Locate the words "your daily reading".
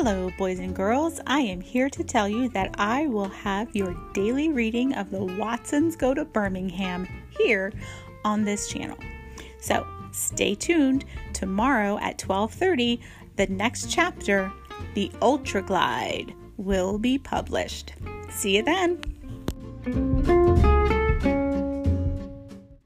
3.74-4.94